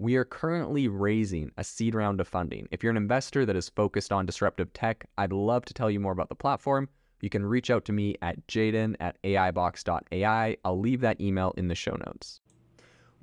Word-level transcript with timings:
We 0.00 0.14
are 0.14 0.24
currently 0.24 0.86
raising 0.86 1.50
a 1.56 1.64
seed 1.64 1.92
round 1.96 2.20
of 2.20 2.28
funding. 2.28 2.68
If 2.70 2.84
you're 2.84 2.92
an 2.92 2.96
investor 2.96 3.44
that 3.44 3.56
is 3.56 3.68
focused 3.68 4.12
on 4.12 4.26
disruptive 4.26 4.72
tech, 4.72 5.04
I'd 5.18 5.32
love 5.32 5.64
to 5.64 5.74
tell 5.74 5.90
you 5.90 5.98
more 5.98 6.12
about 6.12 6.28
the 6.28 6.36
platform. 6.36 6.88
You 7.20 7.28
can 7.28 7.44
reach 7.44 7.68
out 7.68 7.84
to 7.86 7.92
me 7.92 8.14
at 8.22 8.46
jaden 8.46 8.94
at 9.00 9.20
aibox.ai. 9.24 10.56
I'll 10.64 10.78
leave 10.78 11.00
that 11.00 11.20
email 11.20 11.52
in 11.56 11.66
the 11.66 11.74
show 11.74 11.96
notes. 12.06 12.40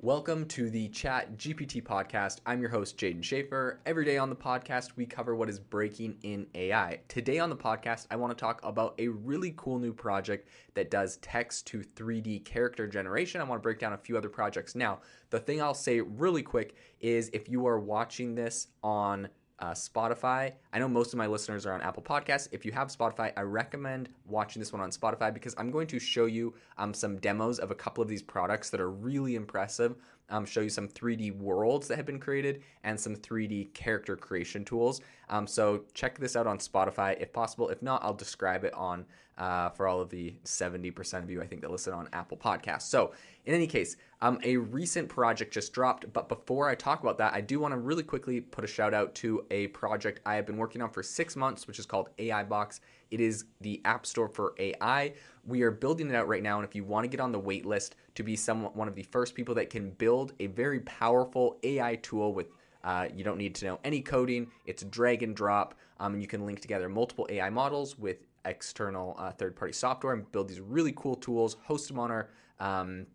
Welcome 0.02 0.44
to 0.48 0.68
the 0.68 0.88
Chat 0.88 1.38
GPT 1.38 1.82
podcast. 1.82 2.40
I'm 2.44 2.60
your 2.60 2.68
host, 2.68 2.98
Jaeden 2.98 3.22
Schafer. 3.22 3.78
Every 3.86 4.04
day 4.04 4.18
on 4.18 4.28
the 4.28 4.36
podcast, 4.36 4.90
we 4.94 5.06
cover 5.06 5.34
what 5.34 5.48
is 5.48 5.58
breaking 5.58 6.18
in 6.22 6.46
AI. 6.54 7.00
Today 7.08 7.38
on 7.38 7.48
the 7.48 7.56
podcast, 7.56 8.06
I 8.10 8.16
want 8.16 8.30
to 8.30 8.38
talk 8.38 8.60
about 8.62 8.94
a 8.98 9.08
really 9.08 9.54
cool 9.56 9.78
new 9.78 9.94
project 9.94 10.50
that 10.74 10.90
does 10.90 11.16
text 11.22 11.66
to 11.68 11.78
3D 11.80 12.44
character 12.44 12.86
generation. 12.86 13.40
I 13.40 13.44
want 13.44 13.58
to 13.58 13.62
break 13.62 13.78
down 13.78 13.94
a 13.94 13.98
few 13.98 14.18
other 14.18 14.28
projects. 14.28 14.74
Now, 14.74 15.00
the 15.30 15.40
thing 15.40 15.62
I'll 15.62 15.72
say 15.72 16.02
really 16.02 16.42
quick 16.42 16.76
is 17.00 17.30
if 17.32 17.48
you 17.48 17.66
are 17.66 17.80
watching 17.80 18.34
this 18.34 18.66
on 18.82 19.30
uh, 19.58 19.72
Spotify. 19.72 20.52
I 20.72 20.78
know 20.78 20.88
most 20.88 21.12
of 21.12 21.18
my 21.18 21.26
listeners 21.26 21.66
are 21.66 21.72
on 21.72 21.82
Apple 21.82 22.02
Podcasts. 22.02 22.48
If 22.52 22.64
you 22.64 22.72
have 22.72 22.88
Spotify, 22.88 23.32
I 23.36 23.42
recommend 23.42 24.08
watching 24.26 24.60
this 24.60 24.72
one 24.72 24.82
on 24.82 24.90
Spotify 24.90 25.32
because 25.32 25.54
I'm 25.56 25.70
going 25.70 25.86
to 25.88 25.98
show 25.98 26.26
you 26.26 26.54
um, 26.78 26.92
some 26.92 27.16
demos 27.18 27.58
of 27.58 27.70
a 27.70 27.74
couple 27.74 28.02
of 28.02 28.08
these 28.08 28.22
products 28.22 28.70
that 28.70 28.80
are 28.80 28.90
really 28.90 29.34
impressive. 29.34 29.96
Um, 30.28 30.44
show 30.44 30.60
you 30.60 30.68
some 30.68 30.88
3D 30.88 31.36
worlds 31.36 31.86
that 31.88 31.96
have 31.96 32.06
been 32.06 32.18
created 32.18 32.62
and 32.82 32.98
some 32.98 33.14
3D 33.14 33.72
character 33.74 34.16
creation 34.16 34.64
tools. 34.64 35.00
Um, 35.28 35.46
so 35.46 35.84
check 35.94 36.18
this 36.18 36.34
out 36.34 36.46
on 36.46 36.58
Spotify 36.58 37.20
if 37.20 37.32
possible. 37.32 37.68
If 37.68 37.82
not, 37.82 38.02
I'll 38.02 38.14
describe 38.14 38.64
it 38.64 38.74
on 38.74 39.04
uh, 39.38 39.68
for 39.70 39.86
all 39.86 40.00
of 40.00 40.08
the 40.08 40.34
70% 40.44 41.22
of 41.22 41.30
you 41.30 41.42
I 41.42 41.46
think 41.46 41.60
that 41.60 41.70
listen 41.70 41.92
on 41.92 42.08
Apple 42.12 42.36
Podcasts. 42.36 42.82
So 42.82 43.12
in 43.44 43.54
any 43.54 43.66
case, 43.66 43.96
um, 44.22 44.40
a 44.42 44.56
recent 44.56 45.08
project 45.08 45.52
just 45.52 45.72
dropped, 45.72 46.10
but 46.12 46.28
before 46.28 46.68
I 46.68 46.74
talk 46.74 47.02
about 47.02 47.18
that, 47.18 47.34
I 47.34 47.40
do 47.40 47.60
want 47.60 47.72
to 47.72 47.78
really 47.78 48.02
quickly 48.02 48.40
put 48.40 48.64
a 48.64 48.66
shout 48.66 48.94
out 48.94 49.14
to 49.16 49.44
a 49.50 49.68
project 49.68 50.20
I 50.24 50.34
have 50.36 50.46
been 50.46 50.56
working 50.56 50.80
on 50.80 50.90
for 50.90 51.02
six 51.02 51.36
months, 51.36 51.66
which 51.66 51.78
is 51.78 51.86
called 51.86 52.08
AI 52.18 52.42
Box. 52.44 52.80
It 53.10 53.20
is 53.20 53.44
the 53.60 53.80
App 53.84 54.06
Store 54.06 54.28
for 54.28 54.54
AI. 54.58 55.14
We 55.44 55.62
are 55.62 55.70
building 55.70 56.10
it 56.10 56.14
out 56.14 56.28
right 56.28 56.42
now, 56.42 56.58
and 56.58 56.66
if 56.66 56.74
you 56.74 56.84
want 56.84 57.04
to 57.04 57.08
get 57.08 57.20
on 57.20 57.32
the 57.32 57.38
wait 57.38 57.66
list 57.66 57.96
to 58.14 58.22
be 58.22 58.36
some 58.36 58.64
one 58.74 58.88
of 58.88 58.94
the 58.94 59.02
first 59.04 59.34
people 59.34 59.54
that 59.56 59.70
can 59.70 59.90
build 59.90 60.32
a 60.40 60.46
very 60.48 60.80
powerful 60.80 61.58
AI 61.62 61.96
tool 61.96 62.34
with 62.34 62.48
uh, 62.84 63.08
you 63.14 63.24
don't 63.24 63.38
need 63.38 63.54
to 63.56 63.64
know 63.64 63.80
any 63.82 64.00
coding. 64.00 64.46
It's 64.64 64.84
drag 64.84 65.24
and 65.24 65.34
drop, 65.34 65.74
um, 65.98 66.12
and 66.12 66.22
you 66.22 66.28
can 66.28 66.46
link 66.46 66.60
together 66.60 66.88
multiple 66.88 67.26
AI 67.28 67.50
models 67.50 67.98
with 67.98 68.18
external 68.44 69.16
uh, 69.18 69.32
third-party 69.32 69.72
software 69.72 70.12
and 70.12 70.30
build 70.30 70.48
these 70.48 70.60
really 70.60 70.92
cool 70.96 71.16
tools. 71.16 71.56
Host 71.64 71.88
them 71.88 71.98
on 71.98 72.12
our 72.12 72.28
um, 72.60 73.06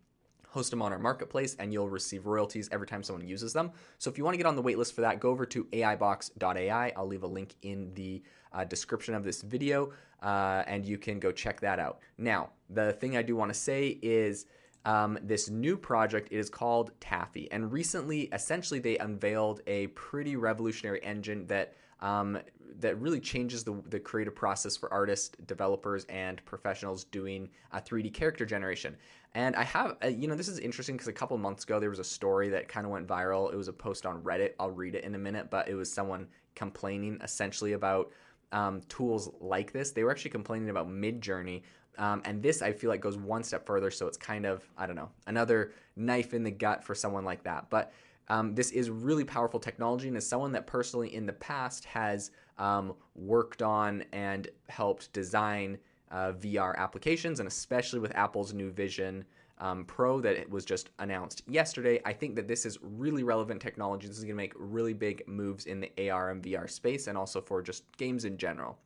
host 0.52 0.70
them 0.70 0.82
on 0.82 0.92
our 0.92 0.98
marketplace, 0.98 1.56
and 1.58 1.72
you'll 1.72 1.88
receive 1.88 2.26
royalties 2.26 2.68
every 2.70 2.86
time 2.86 3.02
someone 3.02 3.26
uses 3.26 3.54
them. 3.54 3.72
So 3.98 4.10
if 4.10 4.18
you 4.18 4.24
want 4.24 4.34
to 4.34 4.38
get 4.38 4.46
on 4.46 4.54
the 4.54 4.62
waitlist 4.62 4.92
for 4.92 5.00
that, 5.00 5.18
go 5.18 5.30
over 5.30 5.46
to 5.46 5.64
aibox.ai. 5.64 6.92
I'll 6.94 7.06
leave 7.06 7.22
a 7.22 7.26
link 7.26 7.54
in 7.62 7.92
the 7.94 8.22
uh, 8.52 8.64
description 8.64 9.14
of 9.14 9.24
this 9.24 9.40
video, 9.40 9.92
uh, 10.22 10.62
and 10.66 10.84
you 10.84 10.98
can 10.98 11.18
go 11.18 11.32
check 11.32 11.60
that 11.60 11.78
out. 11.78 12.00
Now, 12.18 12.50
the 12.68 12.92
thing 12.92 13.16
I 13.16 13.22
do 13.22 13.34
want 13.36 13.52
to 13.52 13.58
say 13.58 13.98
is. 14.02 14.46
Um, 14.84 15.16
this 15.22 15.48
new 15.48 15.76
project 15.76 16.32
it 16.32 16.38
is 16.38 16.50
called 16.50 16.90
Tafi, 16.98 17.46
and 17.52 17.70
recently, 17.70 18.22
essentially, 18.32 18.80
they 18.80 18.98
unveiled 18.98 19.60
a 19.68 19.86
pretty 19.86 20.34
revolutionary 20.34 21.00
engine 21.04 21.46
that 21.46 21.74
um, 22.00 22.40
that 22.80 23.00
really 23.00 23.20
changes 23.20 23.64
the, 23.64 23.80
the 23.88 24.00
creative 24.00 24.34
process 24.34 24.76
for 24.76 24.92
artists, 24.92 25.30
developers, 25.46 26.04
and 26.08 26.44
professionals 26.44 27.04
doing 27.04 27.48
a 27.72 27.80
3D 27.80 28.12
character 28.12 28.44
generation. 28.44 28.96
And 29.34 29.56
I 29.56 29.64
have, 29.64 29.96
uh, 30.04 30.08
you 30.08 30.28
know, 30.28 30.34
this 30.34 30.48
is 30.48 30.58
interesting 30.58 30.96
because 30.96 31.08
a 31.08 31.12
couple 31.12 31.36
months 31.38 31.64
ago 31.64 31.80
there 31.80 31.90
was 31.90 31.98
a 31.98 32.04
story 32.04 32.48
that 32.50 32.68
kind 32.68 32.84
of 32.84 32.92
went 32.92 33.06
viral. 33.06 33.52
It 33.52 33.56
was 33.56 33.68
a 33.68 33.72
post 33.72 34.04
on 34.04 34.20
Reddit. 34.22 34.52
I'll 34.60 34.70
read 34.70 34.94
it 34.94 35.04
in 35.04 35.14
a 35.14 35.18
minute, 35.18 35.50
but 35.50 35.68
it 35.68 35.74
was 35.74 35.90
someone 35.90 36.28
complaining 36.54 37.18
essentially 37.22 37.72
about 37.72 38.10
um, 38.52 38.82
tools 38.88 39.30
like 39.40 39.72
this. 39.72 39.90
They 39.90 40.04
were 40.04 40.10
actually 40.10 40.32
complaining 40.32 40.68
about 40.68 40.88
Midjourney. 40.88 41.62
Um, 41.98 42.22
and 42.24 42.42
this, 42.42 42.62
I 42.62 42.72
feel 42.72 42.90
like, 42.90 43.00
goes 43.00 43.16
one 43.16 43.42
step 43.42 43.66
further. 43.66 43.90
So 43.90 44.06
it's 44.06 44.16
kind 44.16 44.46
of, 44.46 44.68
I 44.76 44.86
don't 44.86 44.96
know, 44.96 45.10
another 45.26 45.72
knife 45.96 46.34
in 46.34 46.42
the 46.42 46.50
gut 46.50 46.84
for 46.84 46.94
someone 46.94 47.24
like 47.24 47.44
that. 47.44 47.70
But 47.70 47.92
um, 48.32 48.54
this 48.54 48.70
is 48.70 48.88
really 48.88 49.24
powerful 49.24 49.60
technology, 49.60 50.08
and 50.08 50.16
as 50.16 50.26
someone 50.26 50.52
that 50.52 50.66
personally 50.66 51.14
in 51.14 51.26
the 51.26 51.34
past 51.34 51.84
has 51.84 52.30
um, 52.56 52.94
worked 53.14 53.60
on 53.60 54.04
and 54.12 54.48
helped 54.70 55.12
design 55.12 55.76
uh, 56.10 56.32
VR 56.32 56.74
applications, 56.78 57.40
and 57.40 57.46
especially 57.46 58.00
with 58.00 58.10
Apple's 58.16 58.54
new 58.54 58.70
Vision 58.70 59.22
um, 59.58 59.84
Pro 59.84 60.18
that 60.22 60.34
it 60.34 60.48
was 60.48 60.64
just 60.64 60.88
announced 60.98 61.42
yesterday, 61.46 62.00
I 62.06 62.14
think 62.14 62.34
that 62.36 62.48
this 62.48 62.64
is 62.64 62.78
really 62.80 63.22
relevant 63.22 63.60
technology. 63.60 64.08
This 64.08 64.16
is 64.16 64.24
going 64.24 64.34
to 64.34 64.42
make 64.42 64.54
really 64.56 64.94
big 64.94 65.22
moves 65.28 65.66
in 65.66 65.80
the 65.80 66.10
AR 66.10 66.30
and 66.30 66.42
VR 66.42 66.70
space, 66.70 67.08
and 67.08 67.18
also 67.18 67.42
for 67.42 67.60
just 67.60 67.84
games 67.98 68.24
in 68.24 68.38
general. 68.38 68.78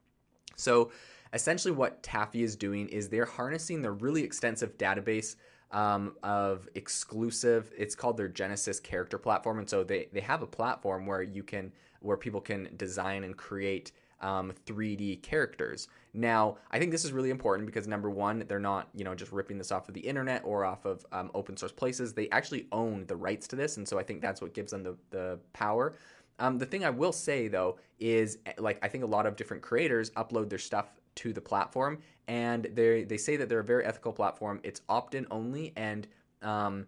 So, 0.57 0.91
essentially, 1.33 1.73
what 1.73 2.03
Tafi 2.03 2.43
is 2.43 2.57
doing 2.57 2.89
is 2.89 3.09
they're 3.09 3.25
harnessing 3.25 3.81
the 3.81 3.93
really 3.93 4.25
extensive 4.25 4.77
database 4.77 5.37
um, 5.73 6.15
of 6.23 6.69
exclusive. 6.75 7.73
It's 7.77 7.95
called 7.95 8.17
their 8.17 8.29
Genesis 8.29 8.81
character 8.81 9.19
platform, 9.19 9.59
and 9.59 9.69
so 9.69 9.85
they 9.85 10.09
they 10.13 10.21
have 10.21 10.43
a 10.43 10.47
platform 10.47 11.07
where 11.07 11.23
you 11.23 11.43
can 11.43 11.73
where 12.01 12.17
people 12.17 12.41
can 12.41 12.69
design 12.77 13.25
and 13.25 13.37
create 13.37 13.93
um, 14.21 14.53
3D 14.67 15.23
characters. 15.23 15.89
Now, 16.15 16.57
I 16.71 16.79
think 16.79 16.91
this 16.91 17.05
is 17.05 17.13
really 17.13 17.31
important 17.31 17.67
because 17.67 17.87
number 17.87 18.09
one, 18.09 18.45
they're 18.49 18.59
not 18.59 18.89
you 18.95 19.05
know 19.05 19.15
just 19.15 19.33
ripping 19.33 19.59
this 19.59 19.73
off 19.73 19.89
of 19.89 19.95
the 19.95 20.01
internet 20.01 20.43
or 20.45 20.65
off 20.65 20.85
of 20.85 21.05
um, 21.13 21.31
open 21.35 21.57
source 21.57 21.73
places. 21.73 22.13
They 22.13 22.29
actually 22.31 22.67
own 22.73 23.07
the 23.07 23.17
rights 23.17 23.47
to 23.49 23.57
this, 23.57 23.77
and 23.77 23.87
so 23.87 23.99
I 23.99 24.03
think 24.03 24.21
that's 24.21 24.41
what 24.41 24.55
gives 24.55 24.73
them 24.73 24.83
the 24.83 24.97
the 25.11 25.39
power. 25.53 25.95
Um, 26.39 26.59
the 26.59 26.67
thing 26.67 26.85
I 26.85 26.91
will 26.91 27.13
say 27.13 27.49
though 27.49 27.79
is 27.99 28.39
like 28.59 28.79
I 28.83 28.89
think 28.89 29.05
a 29.05 29.07
lot 29.07 29.27
of 29.27 29.37
different 29.37 29.63
creators 29.63 30.11
upload 30.11 30.49
their 30.49 30.59
stuff 30.59 30.93
to 31.17 31.33
the 31.33 31.41
platform, 31.41 31.99
and 32.29 32.69
they 32.73 33.05
they 33.05 33.19
say 33.19 33.37
that 33.37 33.49
they're 33.49 33.61
a 33.61 33.65
very 33.65 33.85
ethical 33.85 34.13
platform. 34.13 34.61
It's 34.63 34.81
opt-in 34.89 35.27
only, 35.31 35.73
and 35.77 36.07
um, 36.43 36.87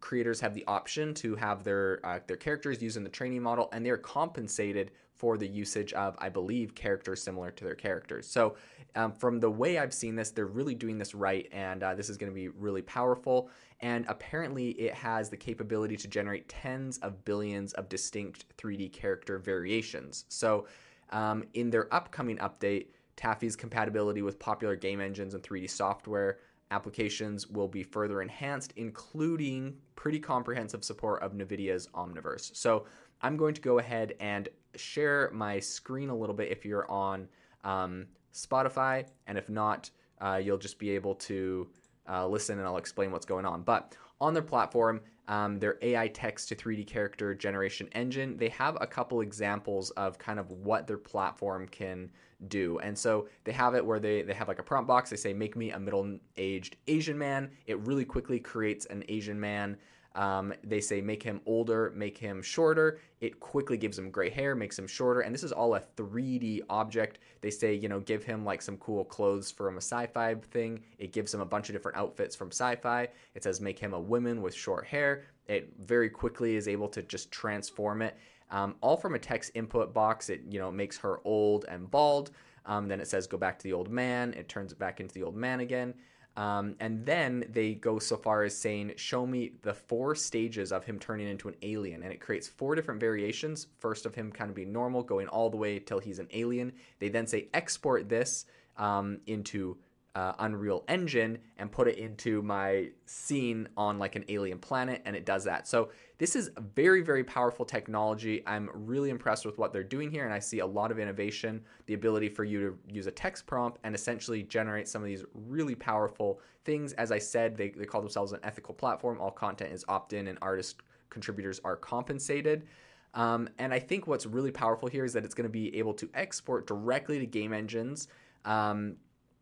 creators 0.00 0.40
have 0.40 0.54
the 0.54 0.64
option 0.66 1.14
to 1.14 1.34
have 1.36 1.64
their 1.64 2.00
uh, 2.04 2.20
their 2.26 2.36
characters 2.36 2.82
used 2.82 2.96
in 2.96 3.04
the 3.04 3.10
training 3.10 3.42
model, 3.42 3.68
and 3.72 3.84
they're 3.84 3.96
compensated 3.96 4.90
for 5.18 5.36
the 5.36 5.46
usage 5.46 5.92
of, 5.94 6.14
I 6.18 6.28
believe, 6.28 6.76
characters 6.76 7.20
similar 7.20 7.50
to 7.50 7.64
their 7.64 7.74
characters. 7.74 8.26
So, 8.26 8.54
um, 8.94 9.12
from 9.12 9.40
the 9.40 9.50
way 9.50 9.78
I've 9.78 9.92
seen 9.92 10.14
this, 10.14 10.30
they're 10.30 10.46
really 10.46 10.76
doing 10.76 10.96
this 10.96 11.14
right, 11.14 11.48
and 11.52 11.82
uh, 11.82 11.94
this 11.94 12.08
is 12.08 12.16
going 12.16 12.30
to 12.30 12.34
be 12.34 12.48
really 12.48 12.82
powerful. 12.82 13.50
And 13.80 14.04
apparently, 14.08 14.70
it 14.70 14.94
has 14.94 15.28
the 15.28 15.36
capability 15.36 15.96
to 15.96 16.08
generate 16.08 16.48
tens 16.48 16.98
of 16.98 17.24
billions 17.24 17.72
of 17.74 17.88
distinct 17.88 18.56
3D 18.56 18.92
character 18.92 19.38
variations. 19.38 20.24
So, 20.28 20.66
um, 21.10 21.44
in 21.54 21.70
their 21.70 21.92
upcoming 21.92 22.38
update, 22.38 22.86
Tafi's 23.18 23.56
compatibility 23.56 24.22
with 24.22 24.38
popular 24.38 24.76
game 24.76 25.00
engines 25.00 25.34
and 25.34 25.42
3D 25.42 25.68
software 25.68 26.38
applications 26.70 27.48
will 27.48 27.68
be 27.68 27.82
further 27.82 28.22
enhanced, 28.22 28.72
including 28.76 29.76
pretty 29.96 30.20
comprehensive 30.20 30.84
support 30.84 31.22
of 31.22 31.32
NVIDIA's 31.32 31.88
Omniverse. 31.88 32.54
So 32.56 32.86
I'm 33.20 33.36
going 33.36 33.54
to 33.54 33.60
go 33.60 33.78
ahead 33.78 34.14
and 34.20 34.48
share 34.76 35.30
my 35.32 35.58
screen 35.58 36.10
a 36.10 36.16
little 36.16 36.34
bit 36.34 36.50
if 36.50 36.64
you're 36.64 36.90
on 36.90 37.28
um, 37.64 38.06
Spotify, 38.32 39.06
and 39.26 39.36
if 39.36 39.48
not, 39.50 39.90
uh, 40.20 40.40
you'll 40.42 40.58
just 40.58 40.78
be 40.78 40.90
able 40.90 41.14
to 41.16 41.68
uh, 42.08 42.26
listen 42.26 42.58
and 42.58 42.66
I'll 42.66 42.76
explain 42.76 43.10
what's 43.10 43.26
going 43.26 43.44
on. 43.44 43.62
But 43.62 43.96
on 44.20 44.34
their 44.34 44.42
platform, 44.42 45.00
um, 45.26 45.58
their 45.58 45.78
AI 45.82 46.08
text 46.08 46.48
to 46.48 46.56
3D 46.56 46.86
character 46.86 47.34
generation 47.34 47.88
engine, 47.92 48.36
they 48.36 48.48
have 48.50 48.78
a 48.80 48.86
couple 48.86 49.20
examples 49.20 49.90
of 49.90 50.18
kind 50.18 50.38
of 50.38 50.50
what 50.50 50.86
their 50.86 50.98
platform 50.98 51.66
can 51.68 52.10
do. 52.46 52.78
And 52.78 52.96
so 52.96 53.28
they 53.44 53.52
have 53.52 53.74
it 53.74 53.84
where 53.84 53.98
they, 53.98 54.22
they 54.22 54.34
have 54.34 54.48
like 54.48 54.60
a 54.60 54.62
prompt 54.62 54.86
box. 54.86 55.10
They 55.10 55.16
say, 55.16 55.32
make 55.32 55.56
me 55.56 55.72
a 55.72 55.78
middle 55.78 56.18
aged 56.36 56.76
Asian 56.86 57.18
man. 57.18 57.50
It 57.66 57.78
really 57.80 58.04
quickly 58.04 58.38
creates 58.38 58.86
an 58.86 59.04
Asian 59.08 59.38
man. 59.38 59.76
Um, 60.14 60.52
they 60.64 60.80
say 60.80 61.00
make 61.00 61.22
him 61.22 61.40
older, 61.46 61.92
make 61.94 62.18
him 62.18 62.42
shorter. 62.42 62.98
It 63.20 63.38
quickly 63.38 63.76
gives 63.76 63.96
him 63.98 64.10
gray 64.10 64.30
hair, 64.30 64.56
makes 64.56 64.76
him 64.76 64.88
shorter, 64.88 65.20
and 65.20 65.32
this 65.32 65.44
is 65.44 65.52
all 65.52 65.76
a 65.76 65.82
3D 65.96 66.62
object. 66.68 67.20
They 67.40 67.50
say, 67.50 67.74
you 67.74 67.88
know, 67.88 68.00
give 68.00 68.24
him 68.24 68.44
like 68.44 68.60
some 68.60 68.78
cool 68.78 69.04
clothes 69.04 69.52
from 69.52 69.74
a 69.74 69.80
sci-fi 69.80 70.34
thing. 70.50 70.80
It 70.98 71.12
gives 71.12 71.32
him 71.32 71.40
a 71.40 71.46
bunch 71.46 71.68
of 71.68 71.74
different 71.74 71.98
outfits 71.98 72.34
from 72.34 72.48
sci-fi. 72.48 73.08
It 73.34 73.44
says 73.44 73.60
make 73.60 73.78
him 73.78 73.94
a 73.94 74.00
woman 74.00 74.42
with 74.42 74.54
short 74.54 74.86
hair. 74.86 75.26
It 75.46 75.72
very 75.78 76.10
quickly 76.10 76.56
is 76.56 76.66
able 76.66 76.88
to 76.88 77.02
just 77.02 77.30
transform 77.30 78.02
it. 78.02 78.16
Um, 78.50 78.76
all 78.80 78.96
from 78.96 79.14
a 79.14 79.18
text 79.18 79.52
input 79.54 79.92
box. 79.92 80.30
It 80.30 80.42
you 80.48 80.58
know 80.58 80.70
makes 80.70 80.96
her 80.98 81.20
old 81.24 81.64
and 81.68 81.90
bald. 81.90 82.30
Um, 82.66 82.88
then 82.88 83.00
it 83.00 83.08
says 83.08 83.26
go 83.26 83.38
back 83.38 83.58
to 83.58 83.64
the 83.64 83.72
old 83.72 83.90
man. 83.90 84.34
It 84.34 84.48
turns 84.48 84.72
it 84.72 84.78
back 84.78 85.00
into 85.00 85.14
the 85.14 85.22
old 85.22 85.36
man 85.36 85.60
again. 85.60 85.94
Um, 86.38 86.76
and 86.78 87.04
then 87.04 87.44
they 87.50 87.74
go 87.74 87.98
so 87.98 88.16
far 88.16 88.44
as 88.44 88.56
saying, 88.56 88.92
Show 88.94 89.26
me 89.26 89.54
the 89.62 89.74
four 89.74 90.14
stages 90.14 90.70
of 90.70 90.84
him 90.84 91.00
turning 91.00 91.26
into 91.26 91.48
an 91.48 91.56
alien. 91.62 92.04
And 92.04 92.12
it 92.12 92.20
creates 92.20 92.46
four 92.46 92.76
different 92.76 93.00
variations. 93.00 93.66
First, 93.80 94.06
of 94.06 94.14
him 94.14 94.30
kind 94.30 94.48
of 94.48 94.54
being 94.54 94.72
normal, 94.72 95.02
going 95.02 95.26
all 95.26 95.50
the 95.50 95.56
way 95.56 95.80
till 95.80 95.98
he's 95.98 96.20
an 96.20 96.28
alien. 96.32 96.72
They 97.00 97.08
then 97.08 97.26
say, 97.26 97.48
Export 97.54 98.08
this 98.08 98.44
um, 98.76 99.18
into 99.26 99.78
uh, 100.18 100.32
Unreal 100.40 100.82
Engine 100.88 101.38
and 101.58 101.70
put 101.70 101.86
it 101.86 101.96
into 101.96 102.42
my 102.42 102.88
scene 103.06 103.68
on 103.76 104.00
like 104.00 104.16
an 104.16 104.24
alien 104.28 104.58
planet, 104.58 105.00
and 105.04 105.14
it 105.14 105.24
does 105.24 105.44
that. 105.44 105.68
So 105.68 105.90
this 106.18 106.34
is 106.34 106.50
very, 106.74 107.02
very 107.02 107.22
powerful 107.22 107.64
technology. 107.64 108.42
I'm 108.44 108.68
really 108.74 109.10
impressed 109.10 109.46
with 109.46 109.58
what 109.58 109.72
they're 109.72 109.84
doing 109.84 110.10
here, 110.10 110.24
and 110.24 110.34
I 110.34 110.40
see 110.40 110.58
a 110.58 110.66
lot 110.66 110.90
of 110.90 110.98
innovation. 110.98 111.62
The 111.86 111.94
ability 111.94 112.30
for 112.30 112.42
you 112.42 112.58
to 112.58 112.92
use 112.92 113.06
a 113.06 113.12
text 113.12 113.46
prompt 113.46 113.78
and 113.84 113.94
essentially 113.94 114.42
generate 114.42 114.88
some 114.88 115.02
of 115.02 115.06
these 115.06 115.24
really 115.32 115.76
powerful 115.76 116.40
things. 116.64 116.94
As 116.94 117.12
I 117.12 117.20
said, 117.20 117.56
they, 117.56 117.68
they 117.68 117.86
call 117.86 118.00
themselves 118.00 118.32
an 118.32 118.40
ethical 118.42 118.74
platform. 118.74 119.20
All 119.20 119.30
content 119.30 119.72
is 119.72 119.84
opt 119.86 120.14
in, 120.14 120.26
and 120.26 120.36
artist 120.42 120.82
contributors 121.10 121.60
are 121.62 121.76
compensated. 121.76 122.66
Um, 123.14 123.48
and 123.58 123.72
I 123.72 123.78
think 123.78 124.08
what's 124.08 124.26
really 124.26 124.50
powerful 124.50 124.88
here 124.88 125.04
is 125.04 125.12
that 125.12 125.24
it's 125.24 125.34
going 125.34 125.48
to 125.48 125.48
be 125.48 125.76
able 125.76 125.94
to 125.94 126.10
export 126.14 126.66
directly 126.66 127.20
to 127.20 127.26
game 127.26 127.52
engines. 127.52 128.08
Um, 128.44 128.96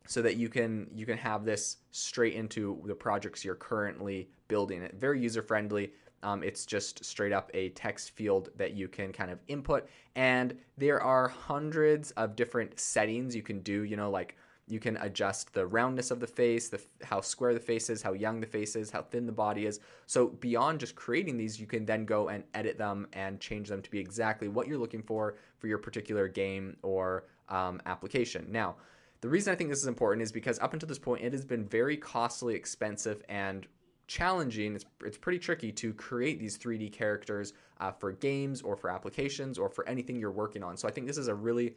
so 0.07 0.23
that 0.23 0.37
you 0.37 0.49
can 0.49 0.89
you 0.95 1.07
can 1.07 1.19
have 1.19 1.45
this 1.45 1.79
straight 1.91 2.35
into 2.35 2.83
the 2.87 2.95
projects 2.95 3.45
you're 3.45 3.55
currently 3.55 4.29
building. 4.49 4.83
It 4.83 4.95
very 4.95 5.21
user 5.21 5.43
friendly. 5.43 5.93
Um, 6.23 6.43
it's 6.43 6.67
just 6.67 7.05
straight 7.05 7.33
up 7.33 7.51
a 7.55 7.69
text 7.71 8.11
field 8.11 8.49
that 8.57 8.73
you 8.73 8.89
can 8.89 9.13
kind 9.13 9.31
of 9.31 9.39
input, 9.49 9.89
and 10.15 10.57
there 10.77 11.01
are 11.01 11.29
hundreds 11.29 12.11
of 12.13 12.37
different 12.37 12.79
settings 12.81 13.37
you 13.37 13.43
can 13.43 13.61
do. 13.61 13.83
You 13.85 13.97
know, 13.97 14.11
like 14.11 14.37
you 14.69 14.81
can 14.81 14.97
adjust 14.97 15.53
the 15.53 15.67
roundness 15.67 16.11
of 16.11 16.19
the 16.19 16.27
face, 16.27 16.69
the 16.69 16.81
how 17.05 17.21
square 17.21 17.55
the 17.55 17.61
face 17.61 17.89
is, 17.89 18.03
how 18.03 18.15
young 18.15 18.41
the 18.41 18.47
face 18.47 18.75
is, 18.75 18.91
how 18.91 19.03
thin 19.03 19.27
the 19.27 19.33
body 19.33 19.67
is. 19.67 19.79
So 20.07 20.29
beyond 20.29 20.81
just 20.81 20.97
creating 20.97 21.37
these, 21.37 21.61
you 21.61 21.67
can 21.67 21.87
then 21.87 22.05
go 22.05 22.29
and 22.29 22.43
edit 22.55 22.77
them 22.77 23.07
and 23.13 23.39
change 23.39 23.69
them 23.69 23.81
to 23.83 23.91
be 23.91 24.01
exactly 24.01 24.49
what 24.49 24.67
you're 24.67 24.79
looking 24.79 25.03
for 25.03 25.37
for 25.59 25.69
your 25.69 25.79
particular 25.79 26.27
game 26.27 26.77
or 26.83 27.27
um, 27.49 27.81
application. 27.87 28.47
Now 28.51 28.77
the 29.21 29.29
reason 29.29 29.53
I 29.53 29.57
think 29.57 29.71
this 29.71 29.81
is 29.81 29.87
important 29.87 30.23
is 30.23 30.33
because 30.33 30.59
up 30.59 30.73
until 30.73 30.89
this 30.89 30.99
point, 30.99 31.25
it 31.25 31.33
has 31.33 31.45
been 31.45 31.65
very 31.65 31.97
costly, 31.97 32.55
expensive, 32.55 33.23
and 33.29 33.67
challenging. 34.07 34.75
It's, 34.75 34.85
it's 35.05 35.19
pretty 35.19 35.39
tricky 35.39 35.73
to 35.73 35.93
create 35.95 36.39
these 36.39 36.59
3D 36.59 36.93
characters 36.93 37.55
uh, 37.81 37.93
for 37.93 38.13
games 38.13 38.63
or 38.63 38.77
for 38.77 38.91
applications 38.91 39.59
or 39.59 39.69
for 39.69 39.89
anything 39.89 40.21
you're 40.21 40.31
working 40.31 40.63
on. 40.63 40.77
So 40.77 40.89
I 40.89 40.91
think 40.91 41.07
this 41.07 41.19
is 41.19 41.29
a 41.29 41.35
really 41.35 41.75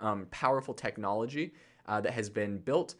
um, 0.00 0.26
powerful 0.30 0.74
technology 0.74 1.52
uh, 1.86 2.00
that 2.00 2.12
has 2.12 2.30
been 2.30 2.58
built. 2.58 2.94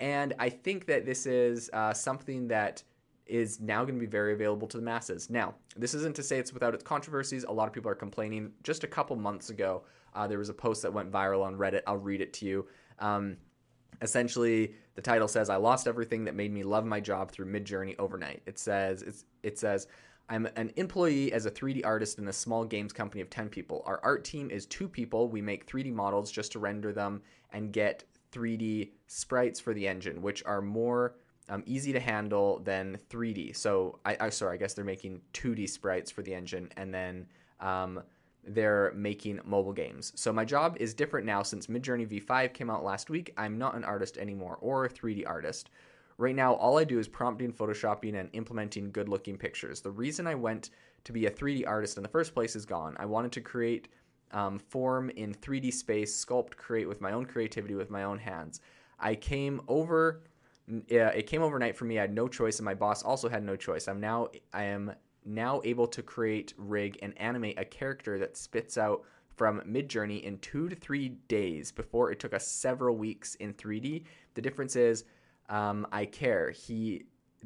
And 0.00 0.34
I 0.38 0.48
think 0.48 0.86
that 0.86 1.04
this 1.04 1.26
is 1.26 1.70
uh, 1.72 1.92
something 1.92 2.48
that 2.48 2.82
is 3.26 3.60
now 3.60 3.84
going 3.84 3.94
to 3.94 4.00
be 4.00 4.06
very 4.06 4.32
available 4.32 4.66
to 4.68 4.76
the 4.76 4.82
masses. 4.82 5.28
Now, 5.28 5.54
this 5.76 5.92
isn't 5.94 6.16
to 6.16 6.22
say 6.22 6.38
it's 6.38 6.52
without 6.52 6.74
its 6.74 6.82
controversies. 6.82 7.44
A 7.44 7.52
lot 7.52 7.68
of 7.68 7.74
people 7.74 7.90
are 7.90 7.96
complaining. 7.96 8.52
Just 8.62 8.84
a 8.84 8.86
couple 8.86 9.16
months 9.16 9.50
ago, 9.50 9.82
uh, 10.14 10.26
there 10.26 10.38
was 10.38 10.48
a 10.48 10.54
post 10.54 10.82
that 10.82 10.92
went 10.92 11.10
viral 11.10 11.44
on 11.44 11.56
Reddit. 11.56 11.82
I'll 11.86 11.98
read 11.98 12.20
it 12.20 12.32
to 12.34 12.46
you. 12.46 12.66
Um, 13.00 13.36
essentially, 14.02 14.74
the 14.94 15.02
title 15.02 15.28
says, 15.28 15.50
"I 15.50 15.56
lost 15.56 15.86
everything 15.86 16.24
that 16.24 16.34
made 16.34 16.52
me 16.52 16.62
love 16.62 16.84
my 16.84 17.00
job 17.00 17.30
through 17.30 17.46
Midjourney 17.46 17.96
overnight." 17.98 18.42
It 18.46 18.58
says, 18.58 19.24
"It 19.42 19.58
says." 19.58 19.86
I'm 20.30 20.46
an 20.56 20.72
employee 20.76 21.32
as 21.32 21.46
a 21.46 21.50
3D 21.50 21.86
artist 21.86 22.18
in 22.18 22.28
a 22.28 22.32
small 22.34 22.62
games 22.62 22.92
company 22.92 23.22
of 23.22 23.30
10 23.30 23.48
people. 23.48 23.82
Our 23.86 23.98
art 24.02 24.24
team 24.24 24.50
is 24.50 24.66
two 24.66 24.86
people. 24.86 25.30
We 25.30 25.40
make 25.40 25.66
3D 25.66 25.90
models 25.90 26.30
just 26.30 26.52
to 26.52 26.58
render 26.58 26.92
them 26.92 27.22
and 27.50 27.72
get 27.72 28.04
3D 28.32 28.92
sprites 29.06 29.58
for 29.58 29.72
the 29.72 29.88
engine, 29.88 30.20
which 30.20 30.44
are 30.44 30.60
more 30.60 31.14
um, 31.48 31.62
easy 31.66 31.92
to 31.92 32.00
handle 32.00 32.60
than 32.60 32.98
3D. 33.08 33.56
So, 33.56 33.98
I, 34.04 34.16
I 34.20 34.28
sorry, 34.28 34.54
I 34.54 34.58
guess 34.58 34.74
they're 34.74 34.84
making 34.84 35.22
2D 35.32 35.68
sprites 35.68 36.10
for 36.10 36.22
the 36.22 36.34
engine, 36.34 36.70
and 36.76 36.92
then 36.92 37.26
um, 37.60 38.02
they're 38.44 38.92
making 38.94 39.40
mobile 39.44 39.72
games. 39.72 40.12
So 40.16 40.32
my 40.32 40.44
job 40.44 40.76
is 40.80 40.94
different 40.94 41.26
now 41.26 41.42
since 41.42 41.66
Midjourney 41.66 42.06
V5 42.06 42.54
came 42.54 42.70
out 42.70 42.84
last 42.84 43.10
week. 43.10 43.32
I'm 43.36 43.58
not 43.58 43.74
an 43.74 43.84
artist 43.84 44.16
anymore 44.16 44.58
or 44.60 44.84
a 44.84 44.88
3D 44.88 45.24
artist. 45.26 45.70
Right 46.16 46.34
now, 46.34 46.54
all 46.54 46.78
I 46.78 46.84
do 46.84 46.98
is 46.98 47.06
prompting, 47.06 47.52
photoshopping, 47.52 48.18
and 48.18 48.28
implementing 48.32 48.90
good 48.90 49.08
looking 49.08 49.38
pictures. 49.38 49.80
The 49.80 49.90
reason 49.90 50.26
I 50.26 50.34
went 50.34 50.70
to 51.04 51.12
be 51.12 51.26
a 51.26 51.30
3D 51.30 51.66
artist 51.66 51.96
in 51.96 52.02
the 52.02 52.08
first 52.08 52.34
place 52.34 52.56
is 52.56 52.66
gone. 52.66 52.96
I 52.98 53.06
wanted 53.06 53.30
to 53.32 53.40
create 53.40 53.88
um, 54.32 54.58
form 54.58 55.10
in 55.10 55.32
3D 55.32 55.72
space, 55.72 56.24
sculpt, 56.24 56.56
create 56.56 56.88
with 56.88 57.00
my 57.00 57.12
own 57.12 57.24
creativity, 57.24 57.74
with 57.74 57.90
my 57.90 58.02
own 58.02 58.18
hands. 58.18 58.60
I 58.98 59.14
came 59.14 59.60
over. 59.68 60.22
it 60.66 61.26
came 61.26 61.42
overnight 61.42 61.76
for 61.76 61.84
me. 61.84 61.98
I 61.98 62.02
had 62.02 62.12
no 62.12 62.26
choice, 62.26 62.58
and 62.58 62.64
my 62.64 62.74
boss 62.74 63.04
also 63.04 63.28
had 63.28 63.44
no 63.44 63.54
choice. 63.54 63.86
I'm 63.86 64.00
now 64.00 64.28
I 64.52 64.64
am 64.64 64.92
now 65.28 65.60
able 65.64 65.86
to 65.86 66.02
create, 66.02 66.54
rig, 66.56 66.98
and 67.02 67.16
animate 67.18 67.58
a 67.58 67.64
character 67.64 68.18
that 68.18 68.36
spits 68.36 68.78
out 68.78 69.02
from 69.36 69.60
Midjourney 69.60 70.22
in 70.22 70.38
two 70.38 70.68
to 70.68 70.74
three 70.74 71.10
days 71.28 71.70
before 71.70 72.10
it 72.10 72.18
took 72.18 72.34
us 72.34 72.46
several 72.46 72.96
weeks 72.96 73.36
in 73.36 73.54
3D. 73.54 74.04
The 74.34 74.42
difference 74.42 74.74
is 74.74 75.04
um, 75.48 75.86
I 75.92 76.06
care. 76.06 76.50
He 76.50 77.04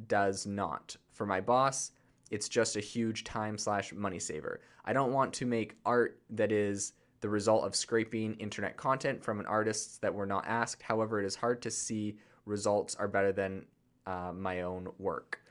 does 0.09 0.47
not. 0.47 0.97
For 1.13 1.27
my 1.27 1.41
boss, 1.41 1.93
it's 2.31 2.49
just 2.49 2.77
a 2.77 2.81
huge 2.81 3.25
time 3.25 3.59
slash 3.59 3.93
money 3.93 4.19
saver. 4.19 4.61
I 4.85 4.93
don't 4.93 5.13
want 5.13 5.35
to 5.35 5.47
make 5.47 5.77
art 5.85 6.19
that 6.31 6.51
is 6.51 6.95
the 7.21 7.29
result 7.29 7.65
of 7.65 7.77
scraping 7.77 8.35
internet 8.35 8.77
content 8.77 9.23
from 9.23 9.39
an 9.39 9.47
artist 9.47 10.01
that 10.01 10.15
were 10.15 10.27
not 10.27 10.47
asked. 10.47 10.83
However, 10.83 11.21
it 11.21 11.27
is 11.27 11.37
hard 11.37 11.63
to 11.63 11.71
see 11.71 12.17
results 12.47 12.97
are 12.97 13.07
better 13.07 13.33
than 13.33 13.67
uh, 14.07 14.33
my 14.35 14.63
own 14.63 14.89
work. 14.99 15.42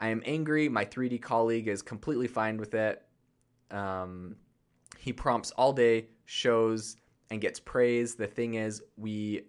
I 0.00 0.08
am 0.08 0.22
angry. 0.26 0.68
My 0.68 0.84
3D 0.84 1.20
colleague 1.22 1.68
is 1.68 1.82
completely 1.82 2.28
fine 2.28 2.56
with 2.58 2.74
it. 2.74 3.02
Um, 3.70 4.36
he 4.98 5.12
prompts 5.12 5.50
all 5.52 5.72
day, 5.72 6.08
shows, 6.24 6.96
and 7.30 7.40
gets 7.40 7.58
praise. 7.58 8.14
The 8.14 8.26
thing 8.26 8.54
is, 8.54 8.82
we 8.96 9.42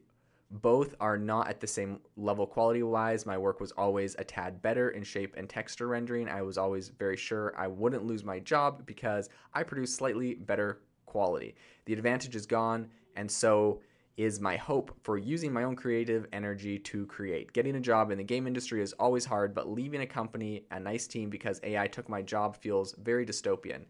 both 0.50 0.96
are 1.00 1.18
not 1.18 1.50
at 1.50 1.60
the 1.60 1.68
same 1.68 2.00
level 2.16 2.48
quality 2.48 2.84
wise. 2.84 3.26
My 3.26 3.38
work 3.38 3.60
was 3.60 3.72
always 3.74 4.16
a 4.18 4.24
tad 4.24 4.62
better 4.62 4.90
in 4.90 5.04
shape 5.04 5.36
and 5.38 5.50
texture 5.50 5.88
rendering. 5.88 6.30
I 6.30 6.42
was 6.42 6.58
always 6.58 6.90
very 6.90 7.18
sure 7.18 7.54
I 7.58 7.68
wouldn't 7.68 8.06
lose 8.06 8.24
my 8.24 8.40
job 8.40 8.86
because 8.86 9.30
I 9.54 9.64
produce 9.64 9.94
slightly 9.94 10.36
better 10.36 10.82
quality. 11.06 11.56
The 11.86 11.94
advantage 11.94 12.36
is 12.36 12.46
gone, 12.46 12.90
and 13.16 13.30
so 13.30 13.82
is 14.18 14.42
my 14.42 14.58
hope 14.58 14.92
for 15.04 15.18
using 15.18 15.54
my 15.54 15.64
own 15.64 15.76
creative 15.76 16.26
energy 16.34 16.80
to 16.80 17.06
create. 17.06 17.54
Getting 17.54 17.76
a 17.76 17.80
job 17.80 18.10
in 18.10 18.18
the 18.18 18.24
game 18.24 18.48
industry 18.48 18.82
is 18.82 18.94
always 18.94 19.24
hard, 19.24 19.54
but 19.54 19.70
leaving 19.70 20.02
a 20.02 20.08
company, 20.08 20.64
a 20.72 20.80
nice 20.80 21.06
team 21.06 21.30
because 21.30 21.62
AI 21.64 21.88
took 21.88 22.10
my 22.10 22.24
job 22.24 22.58
feels 22.58 22.94
very 22.94 23.26
dystopian. 23.26 23.86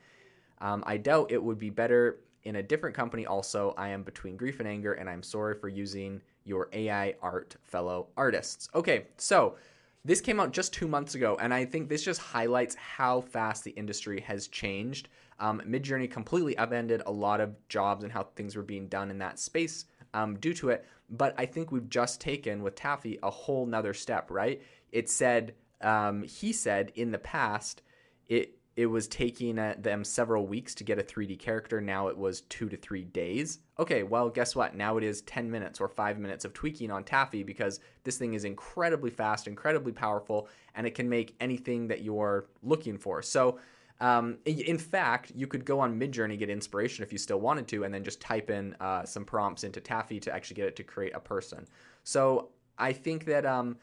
Um, 0.60 0.84
I 0.86 0.98
doubt 0.98 1.32
it 1.32 1.42
would 1.42 1.58
be 1.58 1.70
better 1.70 2.20
in 2.44 2.58
a 2.58 2.64
different 2.64 2.96
company. 2.96 3.26
Also, 3.26 3.74
I 3.78 3.90
am 3.90 4.04
between 4.04 4.36
grief 4.36 4.60
and 4.60 4.68
anger, 4.68 4.94
and 4.94 5.10
I'm 5.10 5.24
sorry 5.24 5.56
for 5.56 5.70
using 5.70 6.22
your 6.44 6.70
AI 6.74 7.16
art, 7.22 7.56
fellow 7.64 8.08
artists. 8.18 8.68
Okay, 8.76 9.08
so 9.18 9.56
this 10.04 10.20
came 10.20 10.42
out 10.42 10.52
just 10.52 10.74
two 10.74 10.90
months 10.90 11.16
ago, 11.16 11.38
and 11.40 11.54
I 11.54 11.64
think 11.64 11.88
this 11.88 12.04
just 12.04 12.20
highlights 12.20 12.76
how 12.76 13.22
fast 13.22 13.64
the 13.64 13.72
industry 13.72 14.20
has 14.22 14.48
changed. 14.48 15.08
Um, 15.40 15.62
Midjourney 15.66 16.10
completely 16.10 16.58
upended 16.58 17.04
a 17.06 17.12
lot 17.12 17.40
of 17.40 17.56
jobs 17.70 18.04
and 18.04 18.12
how 18.12 18.24
things 18.36 18.56
were 18.56 18.64
being 18.64 18.88
done 18.88 19.12
in 19.12 19.20
that 19.20 19.40
space 19.40 19.86
um, 20.18 20.38
due 20.38 20.54
to 20.56 20.70
it. 20.70 20.86
But 21.10 21.36
I 21.38 21.46
think 21.46 21.72
we've 21.72 21.90
just 21.90 22.20
taken 22.20 22.64
with 22.64 22.76
Tafi 22.76 23.20
a 23.24 23.30
whole 23.30 23.66
nother 23.66 23.94
step, 23.94 24.30
right? 24.30 24.62
It 24.92 25.10
said, 25.10 25.56
um, 25.82 26.24
he 26.24 26.52
said 26.52 26.92
in 26.96 27.12
the 27.12 27.20
past, 27.20 27.82
it 28.28 28.54
it 28.76 28.86
was 28.86 29.08
taking 29.08 29.58
uh, 29.58 29.74
them 29.80 30.04
several 30.04 30.46
weeks 30.46 30.76
to 30.76 30.84
get 30.84 31.00
a 31.00 31.04
3D 31.04 31.40
character. 31.40 31.82
Now 31.82 32.10
it 32.10 32.18
was 32.18 32.42
two 32.42 32.70
to 32.70 32.78
three 32.78 33.06
days. 33.06 33.58
Okay, 33.80 34.04
well, 34.04 34.30
guess 34.30 34.56
what? 34.56 34.76
Now 34.76 34.98
it 34.98 35.04
is 35.04 35.22
10 35.22 35.50
minutes 35.50 35.82
or 35.82 35.88
five 35.88 36.20
minutes 36.20 36.46
of 36.46 36.54
tweaking 36.54 36.92
on 36.92 37.04
Tafi 37.04 37.44
because 37.44 37.80
this 38.04 38.20
thing 38.20 38.36
is 38.36 38.46
incredibly 38.46 39.10
fast, 39.10 39.48
incredibly 39.48 39.94
powerful, 39.94 40.48
and 40.76 40.86
it 40.86 40.94
can 40.94 41.10
make 41.10 41.36
anything 41.40 41.88
that 41.88 42.04
you're 42.04 42.46
looking 42.62 43.00
for. 43.00 43.24
So, 43.24 43.58
um, 44.00 44.38
in 44.46 44.78
fact, 44.78 45.32
you 45.36 45.48
could 45.48 45.66
go 45.66 45.80
on 45.80 46.00
Midjourney, 46.00 46.38
get 46.38 46.50
inspiration 46.50 47.04
if 47.04 47.12
you 47.12 47.18
still 47.18 47.40
wanted 47.40 47.68
to, 47.70 47.84
and 47.84 47.94
then 47.94 48.04
just 48.04 48.22
type 48.22 48.50
in 48.50 48.76
uh, 48.80 49.04
some 49.06 49.26
prompts 49.26 49.64
into 49.64 49.82
Tafi 49.82 50.22
to 50.22 50.34
actually 50.34 50.56
get 50.56 50.68
it 50.68 50.76
to 50.76 50.84
create 50.84 51.16
a 51.16 51.20
person. 51.20 51.68
So 52.04 52.50
I 52.78 52.94
think 52.94 53.26
that 53.26 53.46
um, 53.46 53.78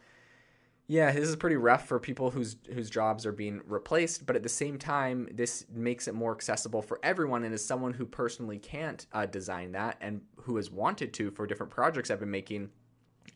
yeah, 0.87 1.11
this 1.11 1.29
is 1.29 1.37
pretty 1.37 1.57
rough 1.57 1.89
for 1.89 1.99
people 1.99 2.31
whose 2.31 2.57
whose 2.73 2.91
jobs 2.91 3.25
are 3.25 3.33
being 3.33 3.63
replaced, 3.67 4.27
but 4.27 4.37
at 4.37 4.43
the 4.43 4.49
same 4.49 4.79
time, 4.79 5.29
this 5.33 5.65
makes 5.73 6.07
it 6.07 6.15
more 6.15 6.33
accessible 6.33 6.83
for 6.83 7.01
everyone. 7.03 7.45
And 7.45 7.55
as 7.55 7.65
someone 7.65 7.95
who 7.95 8.05
personally 8.05 8.59
can't 8.59 9.07
uh, 9.13 9.27
design 9.27 9.73
that 9.73 9.97
and 10.01 10.21
who 10.37 10.57
has 10.57 10.71
wanted 10.71 11.15
to 11.15 11.31
for 11.31 11.47
different 11.47 11.73
projects 11.73 12.11
I've 12.11 12.21
been 12.21 12.31
making, 12.31 12.71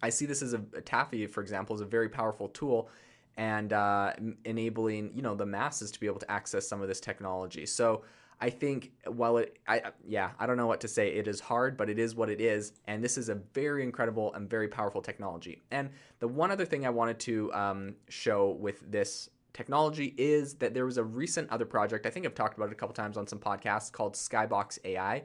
I 0.03 0.11
see 0.11 0.27
this 0.27 0.43
as 0.43 0.53
a, 0.53 0.59
a 0.77 0.83
Tafi, 0.83 1.29
for 1.29 1.41
example, 1.41 1.75
is 1.75 1.81
a 1.81 1.87
very 1.87 2.09
powerful 2.09 2.49
tool 2.49 2.91
and 3.39 3.73
uh, 3.73 4.13
enabling 4.45 5.13
you 5.15 5.23
know 5.23 5.35
the 5.35 5.47
masses 5.47 5.91
to 5.93 6.01
be 6.01 6.07
able 6.07 6.19
to 6.19 6.31
access 6.31 6.69
some 6.69 6.83
of 6.83 6.89
this 6.89 7.01
technology. 7.01 7.65
So 7.65 8.03
I 8.41 8.51
think 8.51 8.93
while 9.07 9.39
it, 9.39 9.59
I 9.67 9.83
yeah, 10.07 10.31
I 10.39 10.47
don't 10.47 10.57
know 10.57 10.67
what 10.67 10.81
to 10.83 10.89
say. 10.89 11.09
It 11.09 11.27
is 11.27 11.41
hard, 11.41 11.77
but 11.77 11.89
it 11.89 11.99
is 11.99 12.15
what 12.15 12.29
it 12.29 12.41
is, 12.41 12.73
and 12.87 13.03
this 13.03 13.17
is 13.17 13.29
a 13.29 13.37
very 13.37 13.83
incredible 13.83 14.35
and 14.35 14.51
very 14.51 14.69
powerful 14.69 15.01
technology. 15.01 15.63
And 15.71 15.91
the 16.19 16.29
one 16.29 16.51
other 16.51 16.67
thing 16.67 16.85
I 16.85 16.91
wanted 16.91 17.19
to 17.21 17.53
um, 17.55 17.95
show 18.09 18.51
with 18.61 18.91
this 18.91 19.31
technology 19.53 20.15
is 20.19 20.55
that 20.55 20.75
there 20.75 20.85
was 20.85 20.99
a 20.99 21.05
recent 21.05 21.49
other 21.51 21.65
project. 21.65 22.07
I 22.07 22.11
think 22.11 22.27
I've 22.27 22.35
talked 22.35 22.57
about 22.57 22.69
it 22.69 22.73
a 22.73 22.77
couple 22.77 22.95
times 22.95 23.17
on 23.17 23.27
some 23.27 23.39
podcasts 23.39 23.91
called 23.91 24.15
Skybox 24.15 24.79
AI, 24.85 25.23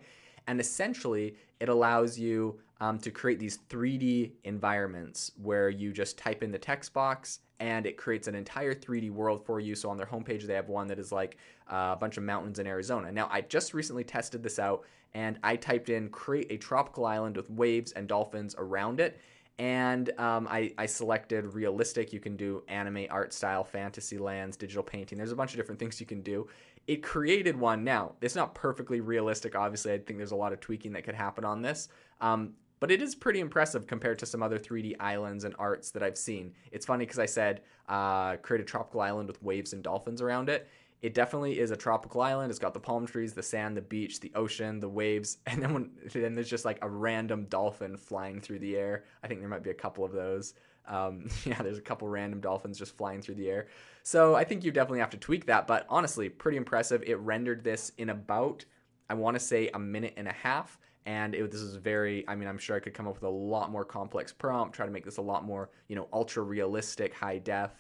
and 0.48 0.60
essentially 0.60 1.36
it 1.60 1.70
allows 1.70 2.17
you 2.17 2.60
um, 2.84 3.00
to 3.00 3.12
create 3.12 3.40
these 3.40 3.60
3D 3.70 4.34
environments 4.44 5.32
where 5.42 5.70
you 5.70 5.94
just 5.94 6.18
type 6.18 6.44
in 6.44 6.52
the 6.52 6.58
text 6.58 6.92
box 6.92 7.40
and 7.62 7.86
it 7.86 7.96
creates 7.96 8.28
an 8.28 8.36
entire 8.36 8.75
3D 8.75 9.10
world 9.10 9.46
for 9.46 9.62
you. 9.62 9.74
So 9.74 9.90
on 9.90 9.96
their 9.96 10.06
homepage, 10.06 10.44
they 10.44 10.54
have 10.54 10.68
one 10.68 10.88
that 10.88 11.00
is 11.00 11.10
like 11.10 11.38
uh, 11.72 11.94
a 11.94 11.96
bunch 11.98 12.18
of 12.18 12.24
mountains 12.24 12.60
in 12.60 12.68
Arizona. 12.68 13.10
Now, 13.10 13.30
I 13.32 13.40
just 13.40 13.74
recently 13.74 14.04
tested 14.04 14.44
this 14.44 14.60
out 14.60 14.84
and 15.13 15.40
I 15.46 15.56
typed 15.56 15.88
in 15.88 16.10
create 16.10 16.48
a 16.50 16.58
tropical 16.58 17.06
island 17.06 17.38
with 17.38 17.50
waves 17.50 17.94
and 17.94 18.06
dolphins 18.06 18.54
around 18.58 19.00
it. 19.00 19.18
And 19.60 20.12
um, 20.20 20.46
I, 20.52 20.74
I, 20.78 20.88
selected 20.88 21.54
realistic. 21.54 22.12
You 22.12 22.20
can 22.20 22.36
do 22.36 22.63
anime, 22.68 23.06
art 23.12 23.32
style, 23.32 23.63
fantasy 23.63 24.18
lands, 24.18 24.58
digital 24.58 24.84
painting. 24.84 25.18
There's 25.18 25.32
a 25.32 25.36
bunch 25.36 25.52
of 25.52 25.58
different 25.58 25.80
things 25.80 26.02
you 26.02 26.08
can 26.08 26.24
do. 26.24 26.50
It 26.88 27.04
created 27.04 27.58
one. 27.58 27.84
Now, 27.84 28.13
it's 28.20 28.36
not 28.36 28.56
perfectly 28.56 29.00
realistic. 29.00 29.56
Obviously, 29.56 29.94
I 29.94 30.00
think 30.00 30.18
there's 30.18 30.32
a 30.32 30.36
lot 30.36 30.54
of 30.54 30.60
tweaking 30.60 30.94
that 30.94 31.04
could 31.04 31.13
happen 31.13 31.46
on 31.46 31.62
this. 31.62 31.88
Um, 32.20 32.54
but 32.84 32.92
it 32.92 33.02
is 33.02 33.16
pretty 33.16 33.40
impressive 33.40 33.88
compared 33.88 34.20
to 34.20 34.25
some 34.25 34.44
other 34.44 34.60
3D 34.60 34.94
islands 35.00 35.46
and 35.46 35.56
arts 35.58 35.92
that 35.92 36.04
I've 36.04 36.18
seen. 36.18 36.52
It's 36.70 36.86
funny 36.86 37.06
because 37.06 37.18
I 37.18 37.25
said 37.25 37.62
uh, 37.88 38.36
create 38.36 38.60
a 38.60 38.66
tropical 38.66 39.00
island 39.00 39.30
with 39.30 39.42
waves 39.42 39.72
and 39.72 39.82
dolphins 39.82 40.22
around 40.22 40.50
it. 40.50 40.68
It 41.02 41.13
definitely 41.13 41.60
is 41.60 41.72
a 41.72 41.78
tropical 41.78 42.20
island. 42.20 42.50
It's 42.50 42.60
got 42.60 42.74
the 42.74 42.82
palm 42.82 43.08
trees, 43.08 43.32
the 43.32 43.42
sand, 43.42 43.78
the 43.78 43.82
beach, 43.82 44.20
the 44.20 44.34
ocean, 44.36 44.82
the 44.82 44.90
waves, 44.90 45.38
and 45.48 45.63
then 45.63 45.74
when 45.74 45.92
then 46.13 46.36
there's 46.36 46.50
just 46.50 46.66
like 46.66 46.80
a 46.82 46.90
random 46.90 47.46
dolphin 47.46 47.96
flying 47.96 48.42
through 48.42 48.60
the 48.60 48.75
air. 48.75 49.06
I 49.24 49.30
think 49.30 49.40
there 49.40 49.48
might 49.48 49.63
be 49.63 49.70
a 49.70 49.74
couple 49.74 50.04
of 50.04 50.12
those. 50.12 50.54
Um, 50.86 51.30
yeah, 51.46 51.62
there's 51.62 51.78
a 51.78 51.82
couple 51.82 52.10
random 52.10 52.42
dolphins 52.42 52.78
just 52.78 52.98
flying 52.98 53.22
through 53.22 53.36
the 53.36 53.50
air. 53.50 53.68
So 54.04 54.36
I 54.36 54.44
think 54.44 54.66
you 54.66 54.72
definitely 54.72 55.00
have 55.00 55.12
to 55.12 55.18
tweak 55.18 55.46
that. 55.46 55.68
But 55.68 55.86
honestly, 55.88 56.28
pretty 56.28 56.58
impressive. 56.58 57.02
It 57.08 57.18
rendered 57.20 57.63
this 57.63 57.94
in 57.98 58.10
about 58.10 58.66
I 59.10 59.13
want 59.13 59.36
to 59.36 59.40
say 59.40 59.70
a 59.74 59.80
minute 59.80 60.16
and 60.18 60.28
a 60.28 60.34
half 60.34 60.78
and 61.05 61.36
it, 61.36 61.51
this 61.51 61.62
is 61.62 61.75
very 61.75 62.27
i 62.27 62.36
mean 62.36 62.48
i'm 62.48 62.57
sure 62.57 62.75
i 62.75 62.79
could 62.79 62.93
come 62.93 63.07
up 63.07 63.15
with 63.15 63.24
a 63.24 63.29
lot 63.29 63.72
more 63.72 63.83
complex 63.83 64.31
prompt 64.31 64.75
try 64.75 64.86
to 64.86 64.91
make 64.91 65.03
this 65.03 65.17
a 65.17 65.22
lot 65.22 65.43
more 65.43 65.69
you 65.88 65.95
know 65.95 66.07
ultra 66.13 66.43
realistic 66.43 67.13
high 67.13 67.38
def. 67.38 67.72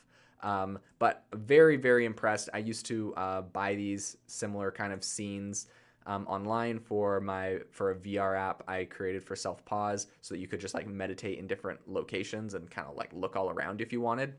Um, 0.41 0.79
but 0.99 1.23
very 1.33 1.77
very 1.77 2.03
impressed. 2.05 2.49
I 2.53 2.57
used 2.57 2.85
to 2.87 3.13
uh, 3.15 3.41
buy 3.43 3.75
these 3.75 4.17
similar 4.27 4.71
kind 4.71 4.91
of 4.91 5.01
scenes 5.01 5.67
um, 6.05 6.27
online 6.27 6.79
for 6.79 7.21
my 7.21 7.59
for 7.71 7.91
a 7.91 7.95
vr 7.95 8.37
app 8.37 8.61
i 8.67 8.83
created 8.83 9.23
for 9.23 9.37
self 9.37 9.63
pause 9.63 10.07
so 10.19 10.35
that 10.35 10.41
you 10.41 10.47
could 10.47 10.59
just 10.59 10.73
like 10.73 10.85
meditate 10.85 11.39
in 11.39 11.47
different 11.47 11.79
locations 11.87 12.55
and 12.55 12.69
kind 12.69 12.89
of 12.89 12.97
like 12.97 13.09
look 13.13 13.37
all 13.37 13.49
around 13.51 13.79
if 13.79 13.93
you 13.93 14.01
wanted. 14.01 14.33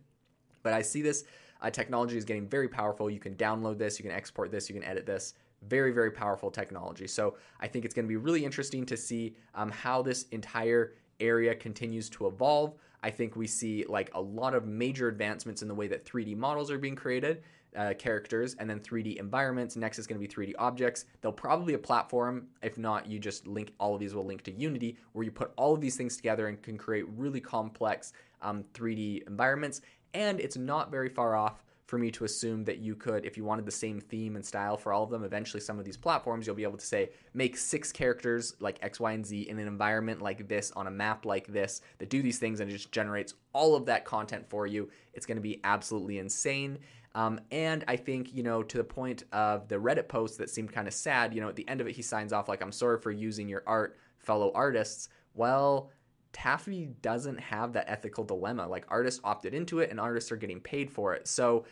But 0.63 0.75
i 0.75 0.83
see 0.83 1.01
this 1.01 1.25
uh, 1.63 1.71
technology 1.71 2.19
is 2.19 2.27
getting 2.27 2.47
very 2.47 2.69
powerful. 2.69 3.09
You 3.09 3.21
can 3.21 3.35
download 3.37 3.79
this 3.79 3.99
you 3.99 4.03
can 4.03 4.13
export 4.13 4.51
this 4.51 4.69
you 4.69 4.75
can 4.75 4.85
edit 4.85 5.07
this 5.07 5.33
very, 5.69 5.93
very 5.93 6.11
powerful 6.11 6.51
technology. 6.51 7.07
So 7.07 7.37
I 7.61 7.69
think 7.69 7.85
it's 7.85 7.95
going 7.95 8.05
to 8.05 8.09
be 8.09 8.17
really 8.17 8.45
interesting 8.45 8.85
to 8.87 8.97
see 8.97 9.37
um, 9.55 9.71
how 9.71 10.03
this 10.03 10.27
entire 10.31 10.95
area 11.21 11.55
continues 11.55 12.11
to 12.11 12.27
evolve. 12.27 12.75
I 13.03 13.11
think 13.11 13.37
we 13.37 13.47
see 13.47 13.85
like 13.89 14.11
a 14.15 14.21
lot 14.21 14.55
of 14.55 14.67
major 14.67 15.09
advancements 15.09 15.63
in 15.63 15.69
the 15.69 15.75
way 15.75 15.89
that 15.89 16.05
3D 16.05 16.37
models 16.37 16.71
are 16.71 16.79
being 16.79 16.97
created, 16.97 17.43
uh, 17.77 17.93
characters, 17.99 18.55
and 18.55 18.69
then 18.69 18.81
3D 18.81 19.17
environments. 19.17 19.77
Next 19.77 19.99
is 19.99 20.07
going 20.07 20.21
to 20.21 20.27
be 20.27 20.33
3D 20.33 20.55
objects. 20.59 21.05
They'll 21.21 21.33
probably 21.33 21.75
a 21.75 21.79
platform. 21.79 22.47
If 22.63 22.79
not, 22.79 23.07
you 23.07 23.19
just 23.19 23.47
link 23.47 23.73
all 23.79 23.95
of 23.95 24.01
these 24.01 24.15
will 24.15 24.25
link 24.25 24.43
to 24.45 24.53
Unity, 24.53 24.97
where 25.13 25.25
you 25.25 25.31
put 25.31 25.53
all 25.57 25.75
of 25.75 25.81
these 25.81 25.97
things 25.97 26.17
together 26.17 26.49
and 26.49 26.63
can 26.63 26.79
create 26.79 27.05
really 27.17 27.41
complex 27.41 28.15
um, 28.41 28.65
3D 28.73 29.27
environments. 29.27 29.83
And 30.15 30.41
it's 30.41 30.57
not 30.57 30.91
very 30.91 31.09
far 31.09 31.37
off 31.37 31.63
for 31.95 31.99
me 31.99 32.11
to 32.11 32.25
assume 32.25 32.65
that 32.65 32.79
you 32.79 32.97
could, 32.97 33.25
if 33.25 33.37
you 33.37 33.45
wanted 33.45 33.65
the 33.65 33.71
same 33.71 34.01
theme 34.01 34.35
and 34.35 34.45
style 34.45 34.77
for 34.77 34.93
all 34.93 35.05
of 35.05 35.11
them, 35.11 35.23
eventually 35.23 35.61
some 35.61 35.79
of 35.79 35.85
these 35.85 35.97
platforms, 35.97 36.45
you'll 36.45 36.57
be 36.57 36.65
able 36.65 36.77
to 36.77 36.85
say, 36.85 37.11
make 37.35 37.57
six 37.57 37.93
characters 37.93 38.57
like 38.59 38.81
X, 38.83 38.99
Y, 38.99 39.13
and 39.13 39.25
Z 39.25 39.43
in 39.43 39.61
an 39.61 39.69
environment 39.69 40.21
like 40.21 40.49
this, 40.49 40.73
on 40.75 40.89
a 40.89 40.91
map 40.91 41.25
like 41.25 41.47
this, 41.47 41.83
that 41.99 42.11
do 42.11 42.21
these 42.21 42.41
things, 42.41 42.59
and 42.59 42.69
it 42.69 42.73
just 42.73 42.91
generates 42.91 43.35
all 43.53 43.77
of 43.77 43.87
that 43.87 44.05
content 44.05 44.45
for 44.49 44.67
you. 44.67 44.91
It's 45.13 45.25
going 45.25 45.37
to 45.37 45.41
be 45.41 45.61
absolutely 45.63 46.19
insane. 46.19 46.81
Um, 47.15 47.39
and 47.53 47.85
I 47.87 47.95
think, 47.95 48.35
you 48.35 48.43
know, 48.43 48.65
to 48.65 48.77
the 48.77 48.83
point 48.83 49.23
of 49.31 49.69
the 49.69 49.77
Reddit 49.77 50.09
post 50.09 50.39
that 50.39 50.51
seemed 50.51 50.73
kind 50.73 50.89
of 50.89 50.95
sad, 50.95 51.33
you 51.33 51.41
know, 51.41 51.49
at 51.49 51.55
the 51.55 51.69
end 51.69 51.81
of 51.81 51.87
it, 51.87 51.95
he 51.95 52.03
signs 52.03 52.33
off 52.33 52.49
like, 52.49 52.61
I'm 52.61 52.73
sorry 52.73 52.99
for 52.99 53.13
using 53.13 53.49
your 53.49 53.63
art, 53.69 53.97
fellow 54.19 54.51
artists. 54.53 55.11
Well, 55.33 55.93
Tafi 56.33 56.93
doesn't 57.01 57.39
have 57.39 57.73
that 57.75 57.89
ethical 57.89 58.25
dilemma. 58.25 58.67
Like 58.67 58.85
artists 58.89 59.21
opted 59.23 59.55
into 59.55 59.79
it 59.79 59.91
and 59.91 60.01
artists 60.01 60.33
are 60.33 60.37
getting 60.37 60.61
paid 60.61 60.91
for 60.91 61.15
it. 61.15 61.29
So 61.29 61.65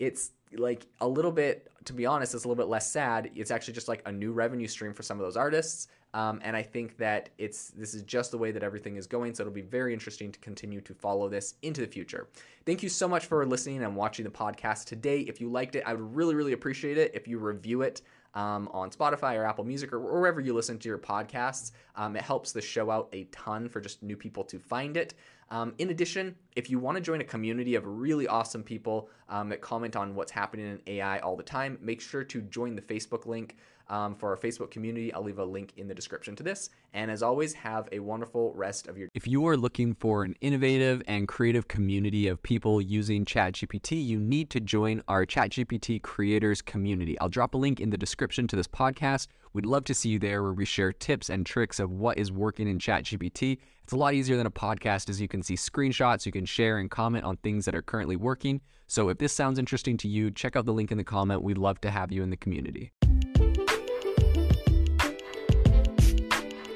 it's 0.00 0.32
like 0.56 0.86
a 1.00 1.06
little 1.06 1.30
bit, 1.30 1.70
to 1.84 1.92
be 1.92 2.06
honest, 2.06 2.34
it's 2.34 2.44
a 2.44 2.48
little 2.48 2.60
bit 2.60 2.68
less 2.68 2.90
sad. 2.90 3.30
It's 3.36 3.52
actually 3.52 3.74
just 3.74 3.86
like 3.86 4.02
a 4.06 4.10
new 4.10 4.32
revenue 4.32 4.66
stream 4.66 4.92
for 4.92 5.04
some 5.04 5.20
of 5.20 5.24
those 5.24 5.36
artists. 5.36 5.86
Um, 6.12 6.40
and 6.42 6.56
I 6.56 6.62
think 6.62 6.96
that 6.96 7.28
it's 7.38 7.68
this 7.70 7.94
is 7.94 8.02
just 8.02 8.32
the 8.32 8.38
way 8.38 8.50
that 8.50 8.64
everything 8.64 8.96
is 8.96 9.06
going. 9.06 9.32
So 9.34 9.44
it'll 9.44 9.52
be 9.52 9.60
very 9.60 9.92
interesting 9.92 10.32
to 10.32 10.40
continue 10.40 10.80
to 10.80 10.94
follow 10.94 11.28
this 11.28 11.54
into 11.62 11.80
the 11.82 11.86
future. 11.86 12.28
Thank 12.66 12.82
you 12.82 12.88
so 12.88 13.06
much 13.06 13.26
for 13.26 13.46
listening 13.46 13.84
and 13.84 13.94
watching 13.94 14.24
the 14.24 14.30
podcast 14.30 14.86
today. 14.86 15.20
If 15.20 15.40
you 15.40 15.48
liked 15.48 15.76
it, 15.76 15.84
I 15.86 15.94
would 15.94 16.16
really, 16.16 16.34
really 16.34 16.52
appreciate 16.52 16.98
it 16.98 17.12
if 17.14 17.28
you 17.28 17.38
review 17.38 17.82
it 17.82 18.02
um, 18.34 18.68
on 18.72 18.90
Spotify 18.90 19.36
or 19.36 19.44
Apple 19.44 19.64
Music 19.64 19.92
or 19.92 20.00
wherever 20.00 20.40
you 20.40 20.52
listen 20.52 20.78
to 20.78 20.88
your 20.88 20.98
podcasts. 20.98 21.72
Um, 21.94 22.16
it 22.16 22.22
helps 22.22 22.50
the 22.50 22.60
show 22.60 22.90
out 22.90 23.08
a 23.12 23.24
ton 23.24 23.68
for 23.68 23.80
just 23.80 24.02
new 24.02 24.16
people 24.16 24.42
to 24.44 24.58
find 24.58 24.96
it. 24.96 25.14
Um, 25.50 25.74
in 25.78 25.90
addition, 25.90 26.36
If 26.56 26.68
you 26.68 26.78
want 26.78 26.96
to 26.96 27.00
join 27.00 27.20
a 27.20 27.24
community 27.24 27.76
of 27.76 27.86
really 27.86 28.26
awesome 28.26 28.62
people 28.62 29.08
um, 29.28 29.48
that 29.50 29.60
comment 29.60 29.94
on 29.94 30.14
what's 30.14 30.32
happening 30.32 30.66
in 30.66 30.80
AI 30.86 31.20
all 31.20 31.36
the 31.36 31.42
time, 31.42 31.78
make 31.80 32.00
sure 32.00 32.24
to 32.24 32.40
join 32.42 32.74
the 32.74 32.82
Facebook 32.82 33.26
link 33.26 33.56
um, 33.90 34.14
for 34.14 34.30
our 34.30 34.36
Facebook 34.36 34.70
community. 34.70 35.12
I'll 35.12 35.22
leave 35.22 35.38
a 35.38 35.44
link 35.44 35.72
in 35.76 35.88
the 35.88 35.94
description 35.94 36.36
to 36.36 36.42
this. 36.42 36.70
And 36.94 37.10
as 37.10 37.22
always, 37.22 37.52
have 37.54 37.88
a 37.92 37.98
wonderful 37.98 38.52
rest 38.54 38.86
of 38.86 38.96
your 38.96 39.08
If 39.14 39.26
you 39.26 39.46
are 39.46 39.56
looking 39.56 39.94
for 39.94 40.22
an 40.22 40.36
innovative 40.40 41.02
and 41.06 41.28
creative 41.28 41.68
community 41.68 42.28
of 42.28 42.42
people 42.42 42.80
using 42.80 43.24
ChatGPT, 43.24 44.04
you 44.04 44.18
need 44.18 44.48
to 44.50 44.60
join 44.60 45.02
our 45.08 45.26
ChatGPT 45.26 46.00
creators 46.02 46.62
community. 46.62 47.18
I'll 47.20 47.28
drop 47.28 47.54
a 47.54 47.58
link 47.58 47.80
in 47.80 47.90
the 47.90 47.98
description 47.98 48.46
to 48.48 48.56
this 48.56 48.68
podcast. 48.68 49.26
We'd 49.52 49.66
love 49.66 49.84
to 49.84 49.94
see 49.94 50.08
you 50.08 50.18
there 50.20 50.42
where 50.42 50.52
we 50.52 50.64
share 50.64 50.92
tips 50.92 51.28
and 51.28 51.44
tricks 51.44 51.80
of 51.80 51.90
what 51.90 52.18
is 52.18 52.30
working 52.30 52.68
in 52.68 52.78
ChatGPT. 52.78 53.58
It's 53.82 53.92
a 53.92 53.96
lot 53.96 54.14
easier 54.14 54.36
than 54.36 54.46
a 54.46 54.52
podcast 54.52 55.10
as 55.10 55.20
you 55.20 55.26
can 55.26 55.42
see 55.42 55.54
screenshots, 55.54 56.24
you 56.24 56.30
can 56.40 56.46
share 56.46 56.78
and 56.78 56.90
comment 56.90 57.22
on 57.22 57.36
things 57.36 57.66
that 57.66 57.74
are 57.74 57.82
currently 57.82 58.16
working. 58.16 58.62
So 58.86 59.10
if 59.10 59.18
this 59.18 59.30
sounds 59.30 59.58
interesting 59.58 59.98
to 59.98 60.08
you, 60.08 60.30
check 60.30 60.56
out 60.56 60.64
the 60.64 60.72
link 60.72 60.90
in 60.90 60.96
the 60.96 61.04
comment. 61.04 61.42
We'd 61.42 61.58
love 61.58 61.78
to 61.82 61.90
have 61.90 62.10
you 62.10 62.22
in 62.22 62.30
the 62.30 62.36
community. 62.38 62.92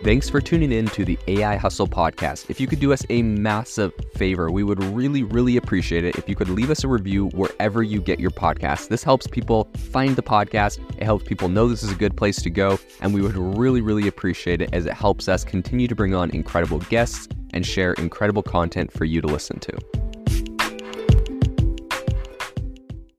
Thanks 0.04 0.28
for 0.28 0.42
tuning 0.42 0.71
in 0.71 0.85
to 0.88 1.06
the 1.06 1.18
AI 1.28 1.56
Hustle 1.56 1.87
podcast. 1.87 2.50
If 2.50 2.61
you 2.61 2.66
could 2.66 2.78
do 2.78 2.92
us 2.92 3.06
a 3.09 3.23
massive 3.23 3.94
favor, 4.16 4.50
we 4.50 4.62
would 4.62 4.85
really, 4.85 5.23
really 5.23 5.56
appreciate 5.56 6.04
it 6.04 6.16
if 6.16 6.28
you 6.28 6.37
could 6.37 6.50
leave 6.50 6.71
us 6.71 6.85
a 6.85 6.88
review 6.88 7.28
wherever 7.28 7.83
you 7.83 8.02
get 8.02 8.21
your 8.21 8.33
podcast. 8.33 8.88
This 8.88 9.02
helps 9.02 9.26
people 9.26 9.71
find 9.78 10.14
the 10.14 10.23
podcast, 10.23 10.78
it 10.99 11.04
helps 11.04 11.25
people 11.25 11.49
know 11.49 11.68
this 11.68 11.83
is 11.83 11.90
a 11.90 11.94
good 11.94 12.18
place 12.18 12.42
to 12.42 12.50
go, 12.50 12.78
and 13.00 13.14
we 13.14 13.23
would 13.23 13.35
really, 13.35 13.80
really 13.80 14.09
appreciate 14.09 14.61
it 14.61 14.75
as 14.75 14.85
it 14.85 14.92
helps 14.92 15.26
us 15.26 15.42
continue 15.42 15.88
to 15.88 15.94
bring 15.94 16.14
on 16.14 16.30
incredible 16.33 16.80
guests 16.80 17.28
and 17.54 17.64
share 17.64 17.94
incredible 17.94 18.42
content 18.42 18.92
for 18.92 19.06
you 19.06 19.23
to 19.23 19.26
listen 19.26 19.58
to. 19.61 20.03